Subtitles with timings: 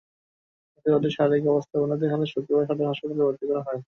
[0.71, 3.81] কিন্তু তাঁদের শারীরিক অবস্থার অবনতি হলে শুক্রবার সদর হাসপাতালে ভর্তি করা হয়।